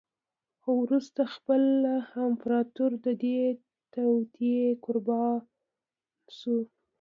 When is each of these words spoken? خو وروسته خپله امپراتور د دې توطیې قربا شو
خو 0.61 0.69
وروسته 0.83 1.21
خپله 1.35 1.93
امپراتور 2.25 2.91
د 3.05 3.07
دې 3.23 3.39
توطیې 3.93 4.63
قربا 4.85 5.25
شو 6.37 6.57